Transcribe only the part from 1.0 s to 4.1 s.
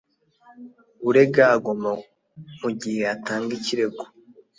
urega agomba mu gihe atanga ikirego